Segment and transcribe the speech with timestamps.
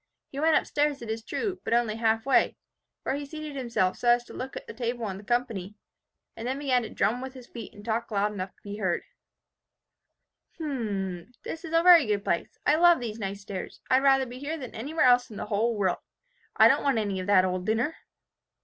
[0.31, 2.57] He went up stairs, it is true, but only half way,
[3.03, 5.75] where he seated himself so as to look at the table and the company,
[6.35, 8.77] and then began to drum with his feet and to talk loud enough to be
[8.77, 9.03] heard,
[10.55, 10.87] "'H m
[11.19, 11.35] n h!
[11.43, 12.57] This is a very good place.
[12.65, 13.79] I love these nice stairs.
[13.91, 15.99] I'd rather be here than anywhere else in the world.
[16.55, 17.95] I don't want any of that old dinner!